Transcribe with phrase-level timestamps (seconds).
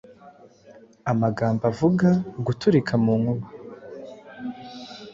[1.11, 2.07] Amagambo avuga,
[2.45, 3.47] guturika mu nkuba